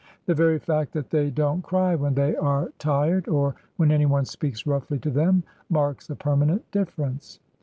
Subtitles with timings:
[0.25, 4.65] The very fact that they don't cry when they are tired or when anyone speaks
[4.65, 7.39] roughly to them marks a permanent difference.